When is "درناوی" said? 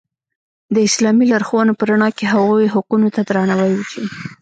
3.27-3.73